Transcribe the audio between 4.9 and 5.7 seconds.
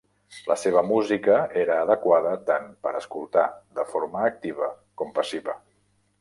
com passiva.